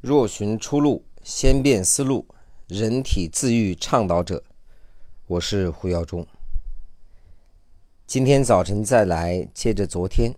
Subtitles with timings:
[0.00, 2.26] 若寻出路，先变思路，
[2.68, 4.42] 人体自愈倡导者，
[5.26, 6.26] 我是胡耀中。
[8.06, 10.34] 今天早晨再来接着昨天，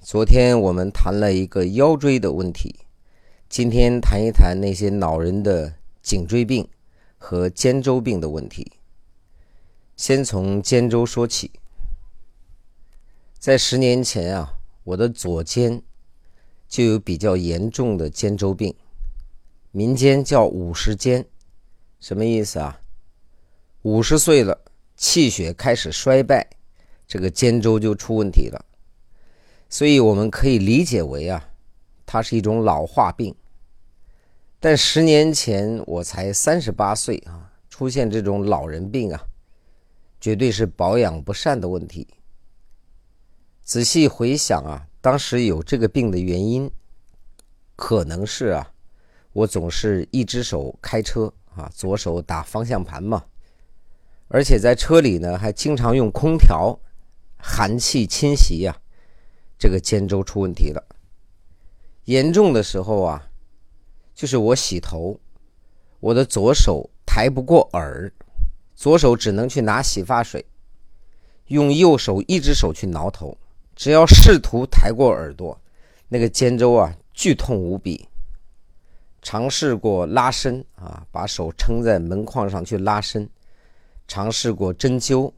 [0.00, 2.76] 昨天我们谈了一个腰椎的问题，
[3.48, 6.68] 今天谈一谈那些老人的颈椎病
[7.16, 8.70] 和肩周病的问题。
[9.96, 11.50] 先从肩周说起，
[13.40, 14.54] 在十年前啊，
[14.84, 15.82] 我的左肩。
[16.68, 18.74] 就有比较严重的肩周病，
[19.72, 21.26] 民间叫五十肩，
[21.98, 22.80] 什么意思啊？
[23.82, 24.60] 五十岁了，
[24.94, 26.46] 气血开始衰败，
[27.06, 28.62] 这个肩周就出问题了。
[29.70, 31.48] 所以我们可以理解为啊，
[32.04, 33.34] 它是一种老化病。
[34.60, 39.24] 但十年前我才三十八岁啊，出现这种老人病啊，
[40.20, 42.06] 绝对是保养不善的问题。
[43.62, 44.87] 仔细回想啊。
[45.08, 46.70] 当时有这个病的原因，
[47.76, 48.70] 可能是啊，
[49.32, 53.24] 我总是一只手开车啊，左手打方向盘嘛，
[54.28, 56.78] 而且在车里呢还经常用空调，
[57.38, 58.76] 寒气侵袭呀，
[59.58, 60.84] 这个肩周出问题了。
[62.04, 63.30] 严重的时候啊，
[64.14, 65.18] 就是我洗头，
[66.00, 68.12] 我的左手抬不过耳，
[68.74, 70.44] 左手只能去拿洗发水，
[71.46, 73.38] 用右手一只手去挠头。
[73.78, 75.56] 只要试图抬过耳朵，
[76.08, 78.08] 那个肩周啊剧痛无比。
[79.22, 83.30] 尝试过拉伸啊，把手撑在门框上去拉伸，
[84.08, 85.32] 尝试过针灸，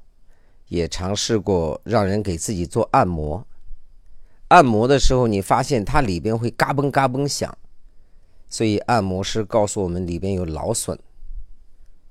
[0.69, 3.47] 也尝试过让人给自己做按摩。
[4.49, 7.55] 按摩的时候，你发现它里边会嘎嘣嘎嘣响，
[8.49, 10.99] 所以按摩师告诉我们里边有劳损。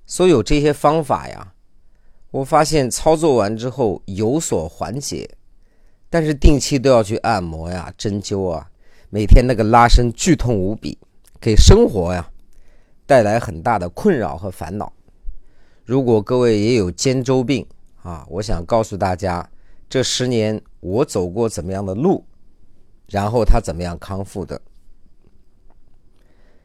[0.05, 1.55] 所有这些方法呀，
[2.29, 5.27] 我发现操作完之后有所缓解。
[6.09, 8.69] 但是定期都要去按摩呀、针灸啊，
[9.09, 10.97] 每天那个拉伸剧痛无比，
[11.39, 12.31] 给生活呀
[13.05, 14.91] 带来很大的困扰和烦恼。
[15.85, 17.65] 如果各位也有肩周病
[18.01, 19.47] 啊，我想告诉大家，
[19.87, 22.25] 这十年我走过怎么样的路，
[23.07, 24.61] 然后他怎么样康复的。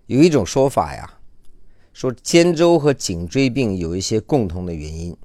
[0.07, 1.19] 有一种说法呀，
[1.93, 5.17] 说肩周和颈椎病有一些共同的原因，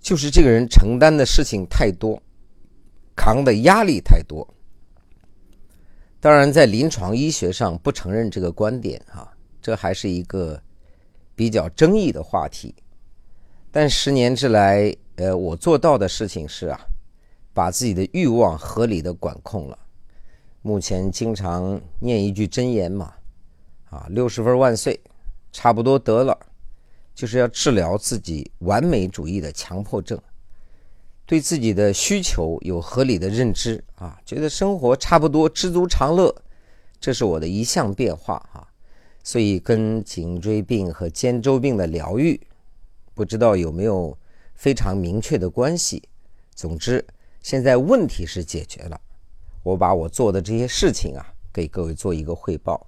[0.00, 2.20] 就是这个人承担的事情太多。
[3.16, 4.46] 扛的压力太多，
[6.20, 10.60] 当然在临床医学上不承认这个观点啊，这还是一个
[11.34, 12.74] 比较争议的话题。
[13.70, 16.80] 但十年之来，呃，我做到的事情是啊，
[17.52, 19.78] 把自己的欲望合理的管控了。
[20.62, 23.12] 目前经常念一句真言嘛，
[23.90, 24.98] 啊，六十分万岁，
[25.52, 26.38] 差不多得了，
[27.14, 30.18] 就是要治疗自己完美主义的强迫症。
[31.26, 36.34] 对自己的需求有合理的认知啊，觉得生活差不多知足常乐，
[37.00, 38.68] 这是我的一项变化啊。
[39.22, 42.38] 所以跟颈椎病和肩周病的疗愈，
[43.14, 44.16] 不知道有没有
[44.54, 46.02] 非常明确的关系。
[46.54, 47.02] 总之，
[47.40, 49.00] 现在问题是解决了，
[49.62, 52.86] 我把我做的这些事情啊，给各位做一个汇报。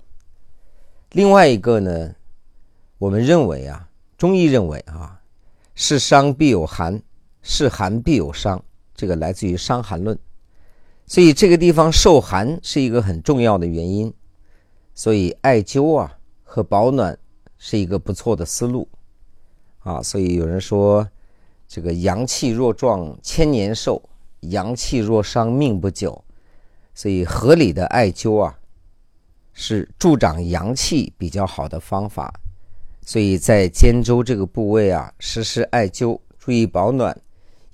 [1.13, 2.15] 另外一个呢，
[2.99, 5.19] 我们认为啊，中医认为啊，
[5.75, 7.03] 是伤必有寒。
[7.49, 8.61] 是寒必有伤，
[8.93, 10.17] 这个来自于《伤寒论》，
[11.07, 14.13] 所以这个地方受寒是一个很重要的原因，
[14.97, 17.17] 所以艾灸啊和保暖
[17.57, 18.89] 是一个不错的思路
[19.79, 20.03] 啊。
[20.03, 21.09] 所以有人说，
[21.69, 24.03] 这个阳气若壮千年寿，
[24.41, 26.25] 阳气若伤命不久，
[26.95, 28.59] 所以合理的艾灸啊
[29.53, 32.41] 是助长阳气比较好的方法。
[33.03, 37.17] 所以在肩周这个部位啊，实施艾灸，注意保暖。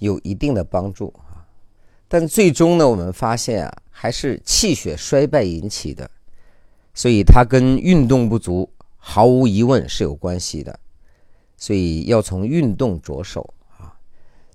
[0.03, 1.47] 有一定的帮助啊，
[2.09, 6.11] 但最终呢，我们发现啊，还是气血衰败引起的，
[6.93, 10.77] 所以它跟运动不足毫无疑问是有关系的，
[11.57, 13.95] 所以要从运动着手啊，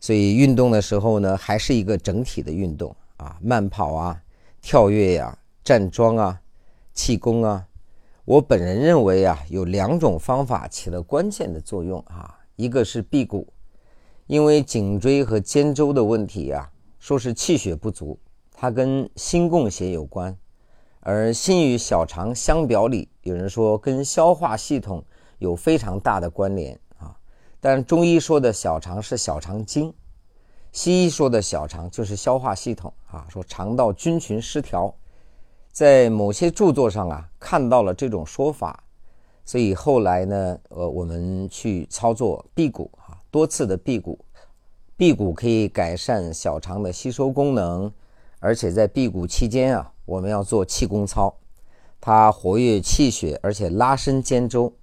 [0.02, 4.22] 所以运动的时候呢，还是一个整体的运动啊，慢跑啊、
[4.62, 6.42] 跳跃呀、站桩啊、
[6.94, 7.66] 气功啊，
[8.26, 13.48] 我本人认为啊，有两种方法起了关键的作用啊，一个是辟谷。
[14.28, 16.70] 因为颈椎和肩周的问题啊，
[17.00, 18.20] 说是气血不足，
[18.52, 20.38] 它跟心供血有关，
[21.00, 25.02] 而心与小肠相表里，有人说跟消化系统
[25.40, 27.16] 有非常大的关联啊。
[27.62, 29.94] 但中医说的小肠是小肠经，
[30.74, 33.26] 西医说的小肠就是消化系统啊。
[33.30, 34.94] 说肠道菌群失调，
[35.72, 38.84] 在某些著作上啊看到了这种说法，
[39.46, 43.17] 所以后来呢，呃，我们去操作辟谷啊。
[43.30, 44.18] 多次的辟谷，
[44.96, 47.92] 辟谷可以改善小肠的吸收功能，
[48.40, 51.36] 而且在辟谷期间啊，我们要做气功操，
[52.00, 54.74] 它活跃气血，而且拉伸肩周，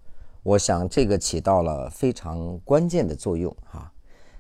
[0.43, 3.91] 我想这个起到了非常关键的作用哈。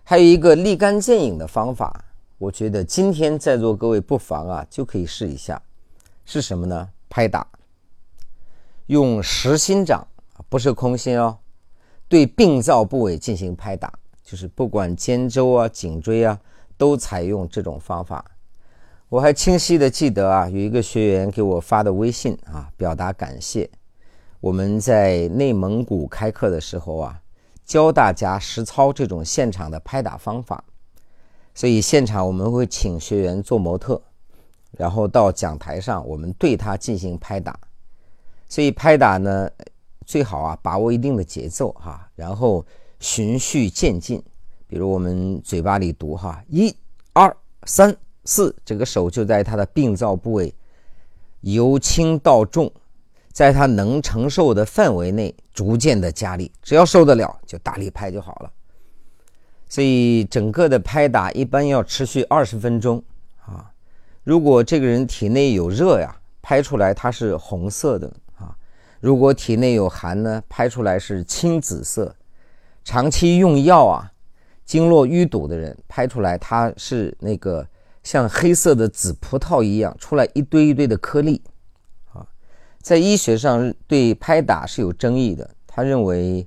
[0.02, 2.04] 还有一个立竿见影的方法，
[2.36, 5.60] 我觉得今天在座各位不妨啊就可以试一下，
[6.24, 6.90] 是什么呢？
[7.08, 7.46] 拍打，
[8.86, 10.06] 用实心掌
[10.48, 11.38] 不是空心哦，
[12.14, 16.38] 对病灶部位进行拍打，就是不管肩周啊、颈椎啊，
[16.76, 18.24] 都采用这种方法。
[19.08, 23.68] 我还清晰的记得啊，有一个学员给我发的微信啊，表达感谢。
[24.38, 27.20] 我们在内蒙古开课的时候啊，
[27.64, 30.62] 教大家实操这种现场的拍打方法，
[31.52, 34.00] 所以现场我们会请学员做模特，
[34.70, 37.58] 然后到讲台上我们对他进行拍打。
[38.48, 39.50] 所以拍打呢，
[40.04, 42.64] 最好啊把握一定的节奏哈，然后
[43.00, 44.22] 循序渐进，
[44.66, 46.74] 比如我们嘴巴里读哈，一、
[47.12, 47.96] 二、三。
[48.26, 50.54] 四，这个手就在他的病灶部位，
[51.42, 52.72] 由轻到重，
[53.30, 58.50] 在他能承受的范围内逐渐的加力，只要受得了就大力拍就好了。
[59.68, 63.04] 所以整个的拍打一般要持续二十分钟
[63.44, 63.70] 啊。
[64.22, 68.10] 如果这个人体内有热呀，拍出来它是红色的；
[69.04, 72.16] 如果体内有寒呢，拍出来是青紫色。
[72.82, 74.10] 长期用药啊，
[74.64, 77.68] 经络淤堵的人拍出来它是那个。
[78.02, 81.40] 像黑色的紫葡萄一样出来一堆一堆的颗粒，
[82.12, 82.26] 啊，
[82.82, 85.48] 在医学上对拍打是有争议的。
[85.66, 86.46] 他认为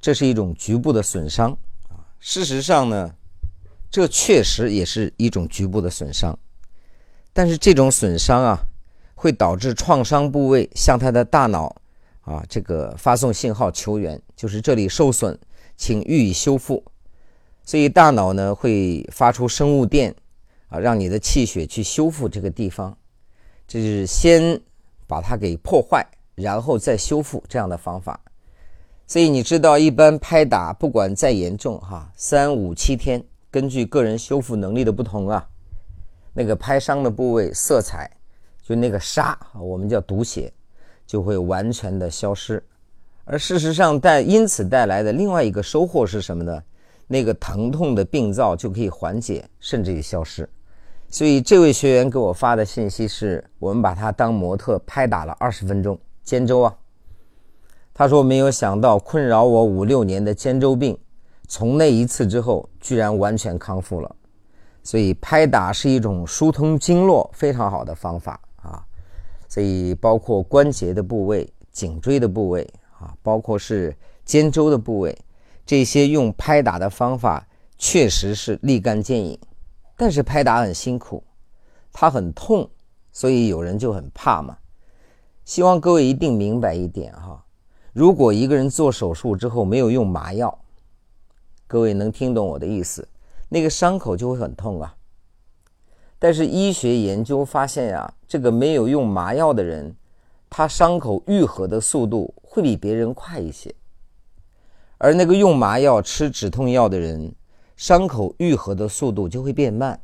[0.00, 1.52] 这是一种局部的损伤，
[1.88, 3.14] 啊，事实上呢，
[3.88, 6.36] 这确实也是一种局部的损伤，
[7.32, 8.58] 但是这种损伤啊，
[9.14, 11.76] 会导致创伤部位向他的大脑
[12.28, 15.38] 啊这个发送信号求援，就是这里受损，
[15.76, 16.84] 请予以修复。
[17.64, 20.14] 所以大脑呢会发出生物电。
[20.70, 22.94] 啊，让你的气血去修复这个地方，
[23.66, 24.60] 这是先
[25.06, 28.20] 把它给破坏，然后再修复这样的方法。
[29.06, 35.48] 所以你知道，一般拍打不管再严重，哈，三五七天，根据个人修复能力的不同啊，
[36.34, 38.10] 那个拍伤的部位色彩，
[38.62, 40.52] 就那个沙，我们叫毒血，
[41.08, 42.62] 就会完全的消失。
[43.24, 46.62] 而事实上带因此带来的另外一个收获是什么呢？
[47.06, 50.46] 那个疼痛的病灶就可以缓解，甚至于消失。
[51.08, 56.76] 所以这位学员给我发的信息是：我们把他当模特拍打了二十分钟肩周啊。
[57.94, 60.96] 他说没有想到困扰我五六年的肩周病，
[61.48, 64.16] 从那一次之后居然完全康复了。
[64.82, 68.40] 所以拍打是一种疏通经络非常好的方法。
[69.48, 72.68] 所以包括关节的部位、颈椎的部位
[73.00, 75.18] 啊，包括是肩周的部位，
[75.64, 77.48] 这些用拍打的方法
[77.78, 79.38] 确实是立竿见影。
[79.96, 81.24] 但是拍打很辛苦，
[81.92, 82.70] 它很痛，
[83.10, 84.56] 所以有人就很怕嘛。
[85.44, 87.42] 希望各位一定明白一点哈，
[87.92, 90.56] 如果一个人做手术之后没有用麻药，
[91.66, 93.08] 各位能听懂我的意思？
[93.48, 94.94] 那个伤口就会很痛啊。
[96.18, 99.94] 但是医学研究发现呀，这个没有用麻药的人，
[100.50, 103.74] 他伤口愈合的速度会比别人快一些，
[104.98, 107.34] 而那个用麻药吃止痛药的人。
[107.76, 110.00] 伤口愈合的速度就会变慢，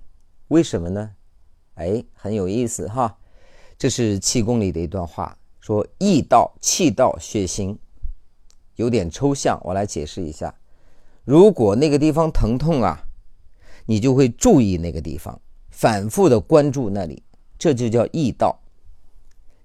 [0.46, 1.10] 为什么呢？
[1.74, 3.18] 哎，很有意思哈。
[3.76, 7.76] 这是气功里的一段话，说意道、气道、血行，
[8.76, 10.54] 有点抽象，我来解释一下。
[11.24, 13.02] 如果那个地方疼痛啊，
[13.86, 15.40] 你就会注意那个地方，
[15.76, 17.20] 反复的关注那里，
[17.58, 18.60] 这就叫意道。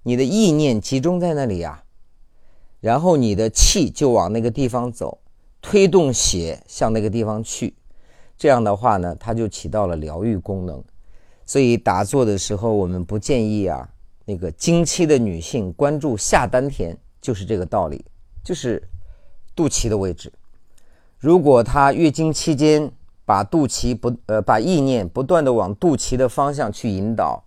[0.02, 1.84] 你的意念集中在那里啊，
[2.80, 5.20] 然后你的气就往那个地方走，
[5.62, 7.74] 推动血向那个地方去。
[8.36, 10.82] 这样的话呢，它就起到了疗愈功能。
[11.46, 13.88] 所以打坐的时候，我们不建议啊，
[14.24, 18.04] 那个经期的女性关注下丹田，就是这个道理，
[18.42, 18.82] 就是
[19.54, 20.32] 肚脐的位置。
[21.18, 22.90] 如果她月经期间
[23.30, 27.40] 把肚脐不呃把意念不断的往肚脐的方向去引导，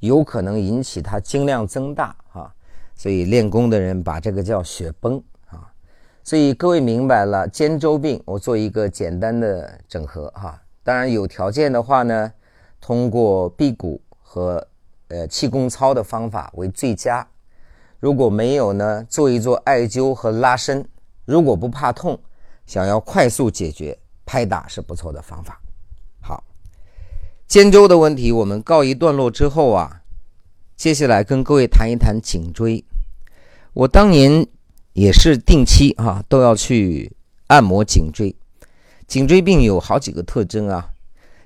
[0.00, 2.52] 有可能引起它经量增大啊。
[2.96, 5.70] 所以练功的人把这个叫血崩啊。
[6.24, 10.60] 所以各位明白了，肩周病我做一个简单的整合哈。
[10.82, 12.32] 当然有条件的话呢，
[12.80, 14.66] 通过辟谷和
[15.06, 17.24] 呃气功操的方法为最佳。
[18.00, 20.84] 如果没有呢，做一做艾灸和拉伸。
[21.24, 22.18] 如果不怕痛，
[22.66, 23.96] 想要快速解决，
[24.28, 25.58] 拍打是不错的方法。
[26.20, 26.44] 好，
[27.46, 30.02] 肩周的问题我们告一段落之后啊，
[30.76, 32.84] 接下来跟各位谈一谈颈椎。
[33.72, 34.46] 我当年。
[34.94, 37.12] 也是定期啊，都要去
[37.46, 38.34] 按摩颈椎。
[39.06, 40.90] 颈椎病有好几个特征啊。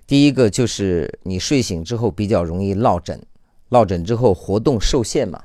[0.07, 3.21] 第一个就是你睡醒之后比较容易落枕，
[3.69, 5.43] 落枕之后活动受限嘛。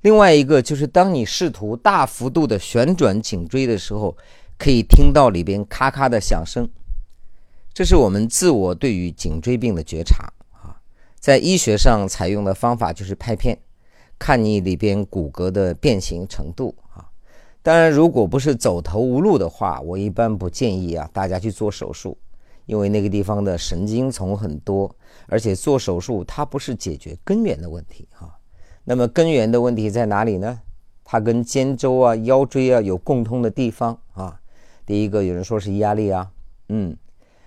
[0.00, 4.16] 另外一个就是当你试图大幅度的旋转颈椎的时候，
[4.58, 6.68] 可以听到里边咔咔的响声，
[7.72, 10.82] 这是我们自我对于颈椎病的觉察啊。
[11.20, 13.56] 在医学上采用的方法就是拍片，
[14.18, 17.08] 看你里边骨骼的变形程度啊。
[17.62, 22.18] 当然，如果不是走投无路的话，我一般不建议啊大家去做手术，
[22.66, 24.92] 因为那个地方的神经丛很多，
[25.26, 28.34] 而且做手术它不是解决根源的问题啊。
[28.82, 30.60] 那么根源的问题在哪里呢？
[31.04, 34.40] 它跟肩周啊、腰椎啊有共通的地方啊。
[34.88, 36.30] 第一个有人说是压力啊，
[36.70, 36.96] 嗯，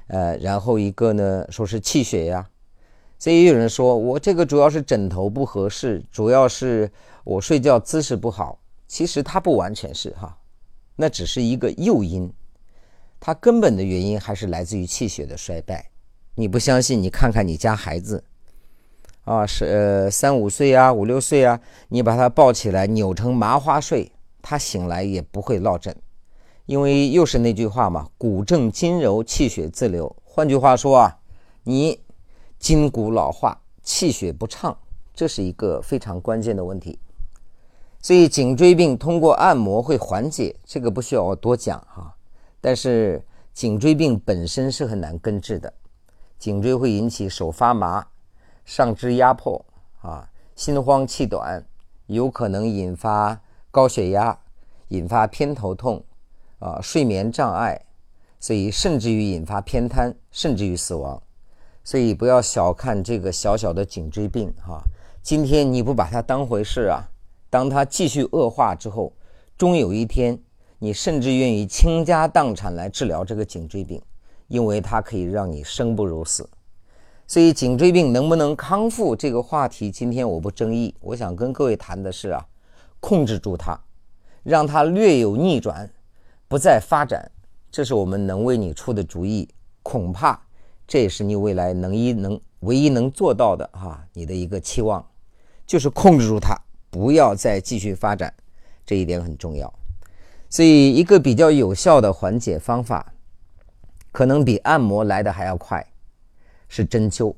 [0.06, 2.48] 呃，然后一个呢说是气血呀，
[3.18, 6.92] 所以有人说我这个主要是枕头不合适，主要是
[7.24, 8.60] 我睡觉姿势不好。
[8.88, 10.38] 其实它不完全是哈，
[10.96, 12.32] 那只是一个诱因，
[13.20, 15.90] 它根本的原因还是来自于气血的衰败。
[16.36, 17.02] 你不相信？
[17.02, 18.24] 你看看你家孩子，
[19.24, 24.12] 啊，是呃三五岁啊，五六岁啊，你把他抱起来扭成麻花睡，
[24.44, 25.96] 他醒来也不会落枕，
[26.72, 30.16] 因为又是那句话嘛，骨正筋柔，气血自流。
[30.24, 31.20] 换句话说啊，
[31.66, 32.00] 你
[32.60, 34.78] 筋骨老化，气血不畅，
[35.14, 36.98] 这是一个非常关键的问题。
[38.00, 42.16] 所以颈椎病通过按摩会缓解，这个不需要我多讲哈。
[42.62, 43.22] 但是
[43.54, 45.74] 颈椎病本身是很难根治的，
[46.40, 48.08] 颈椎会引起手发麻、
[48.64, 49.66] 上肢压迫
[50.00, 50.26] 啊、
[50.56, 51.62] 心慌气短，
[52.06, 53.38] 有可能引发
[53.72, 54.40] 高血压、
[54.88, 56.02] 引发偏头痛
[56.62, 57.82] 啊、睡眠障碍，
[58.40, 61.22] 所以甚至于引发偏瘫，甚至于死亡。
[61.84, 64.82] 所以不要小看这个小小的颈椎病哈。
[65.24, 67.10] 今天你不把它当回事啊？
[67.50, 69.12] 当它继续恶化之后，
[69.58, 70.40] 终有一天，
[70.78, 74.02] 你甚至愿意倾家荡产来治疗这个颈椎病，
[74.48, 76.48] 因为它可以让你生不如死。
[77.28, 80.94] 所以，颈椎病能不能康复这个话题，今天我不争议。
[81.00, 82.46] 我想跟各位谈的是啊，
[83.00, 83.80] 控制住它，
[84.44, 85.90] 让它略有逆转，
[86.52, 87.32] 不再发展，
[87.72, 89.48] 这是我们能为你出的主意。
[89.84, 90.38] 恐怕
[90.86, 95.02] 这也是你未来能一能唯一能做到的哈，你的一个期望，
[95.66, 96.54] 就是控制住它。
[96.90, 98.34] 不要再继续发展，
[98.86, 99.74] 这一点很重要。
[100.50, 103.14] 所以，一个比较有效的缓解方法，
[104.12, 105.82] 可能比按摩来的还要快，
[106.68, 107.34] 是针灸。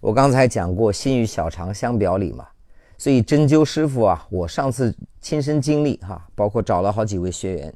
[0.00, 2.48] 我刚才讲过，心与小肠相表里嘛。
[2.96, 7.74] 所以，针灸师傅啊，我上次亲身经历哈，包括找了好几位学员，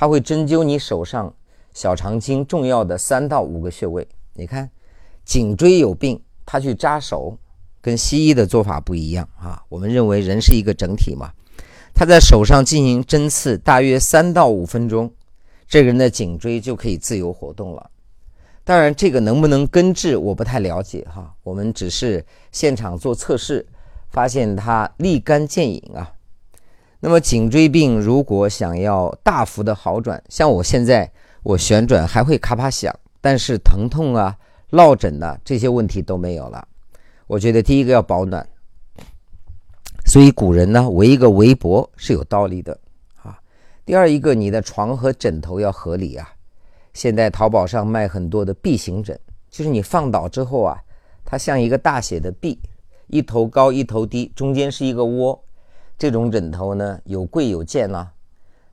[0.00, 1.34] 他会针灸你手上
[1.74, 4.06] 小肠经重要的三到五个穴位。
[4.34, 4.70] 你看，
[5.24, 7.36] 颈椎有病，他去扎手。
[7.80, 11.32] 跟西医的做法不一样啊，我们认为人是一个整体嘛。
[11.92, 15.12] 他在手上进行针刺，大约三到五分钟，
[15.66, 17.90] 这个人的颈椎就可以自由活动了。
[18.62, 21.34] 当然，这个能不能根治，我不太了解哈。
[21.42, 23.66] 我们只是现场做测试，
[24.10, 26.12] 发现他立竿见影啊。
[27.00, 31.10] 那么颈椎病如果想要大幅的好转，像我现在
[31.44, 34.36] 我旋转还会咔啪响，但是疼痛啊、
[34.70, 36.66] 落枕呐这些问题都没有了。
[37.28, 38.48] 我觉得第一个要保暖，
[40.04, 42.76] 所以古人呢围一个围脖是有道理的
[43.22, 43.38] 啊。
[43.86, 46.28] 第二一个，你的床和枕头要合理啊。
[46.94, 49.16] 现在淘宝上卖很多的 B 型枕，
[49.50, 50.76] 就是你放倒之后啊，
[51.24, 52.58] 它像一个大写的 B，
[53.06, 55.44] 一头高一头低，中间是一个窝。
[55.98, 58.08] 这种枕头呢有贵有贱啦，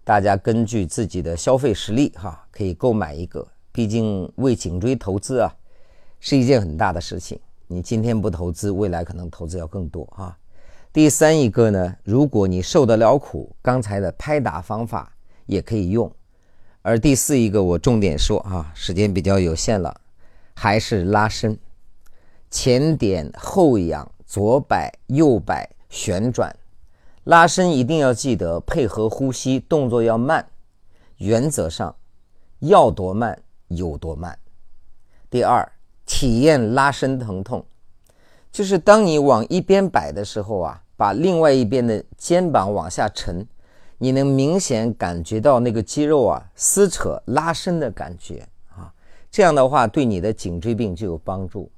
[0.03, 3.45] 大家根据自己的消费实力哈，可以购买一个。
[3.71, 5.51] 毕竟为颈椎投资啊，
[6.19, 7.39] 是一件很大的事情。
[7.67, 10.37] 你今天不投资，未来可能投资要更多啊。
[10.93, 15.11] 第三一个呢，如果你受得了苦，刚才的拍打方法
[15.47, 16.09] 也可以用。
[16.83, 19.99] 而第四一个，我重点说啊，时间比较有限了，
[20.53, 21.57] 还是拉伸，
[22.51, 26.55] 前点后仰，左摆右摆，旋转，
[27.25, 30.43] 拉伸一定要记得配合呼吸，动作要慢，
[31.17, 31.95] 原则上
[32.59, 34.35] 要多慢有多慢。
[35.29, 35.71] 第二。
[36.07, 37.65] 体验拉伸疼痛，
[38.51, 43.43] 就是当你往一边摆的时候啊，把另外一边的肩膀往下沉，
[43.97, 48.93] 你能明显感觉到那个肌肉啊撕扯拉伸的感觉啊。
[49.31, 51.71] 这样的话，对你的颈椎病就有帮助。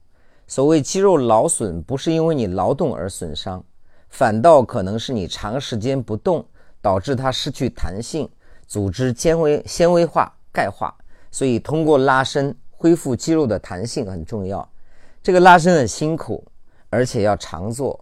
[0.45, 3.63] 所谓肌肉劳损，不是因为你劳动而损伤，
[4.09, 6.45] 反倒可能是你长时间不动
[6.81, 8.29] 导致它失去弹性，
[8.65, 10.93] 组织纤维纤维化钙化。
[11.31, 12.55] 所以通过拉伸。
[12.79, 14.69] 恢复肌肉的弹性很重要，
[15.23, 16.45] 这个拉伸很辛苦，
[16.91, 17.99] 而且要常做。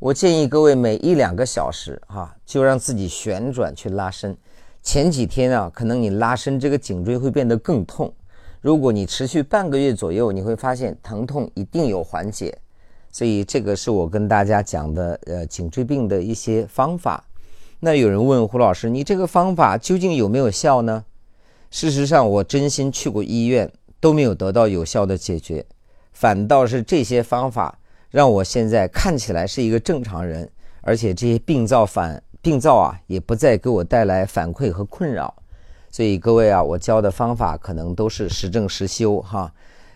[0.00, 4.36] 我建议各位每一两个小时，哈，就让自己旋转去拉伸。
[4.82, 8.12] 前几天啊，可能你拉伸这个颈椎会变得更痛。
[8.60, 12.58] 如果你持续半个月左右，你会发现疼痛一定有缓解。
[13.10, 17.24] 所以这个是我跟大家讲的，呃，颈椎病的一些方法。
[17.80, 21.04] 那有人问胡老师，你这个方法究竟有没有效呢？
[21.70, 25.64] 事实上，我真心去过医院，都没有得到有效的解决，
[26.12, 27.78] 反倒是这些方法
[28.10, 30.50] 让我现在看起来是一个正常人，
[30.80, 35.34] 而且这些病灶反病灶啊，也不再给我带来反馈和困扰。
[35.90, 39.52] 所以各位啊，我教的方法可能都是实证实修哈，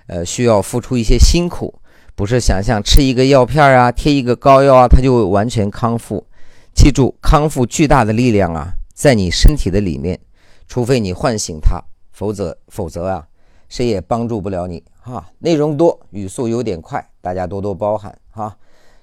[0.06, 1.74] 呃，需要付出一些辛苦。
[2.14, 6.26] 不是想象吃一个药片啊，贴一个膏药啊，它就完全康复。
[6.74, 10.18] 记住，康复巨大的力量啊，在你身体的里面，
[10.66, 13.26] 除非你唤醒它，否则否则啊，
[13.68, 15.26] 谁也帮助不了你哈。
[15.38, 18.56] 内容多，语速有点快，大家多多包涵哈。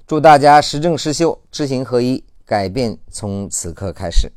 [0.08, 4.32] 祝大家实证实修，知行合一，改变从此刻开始。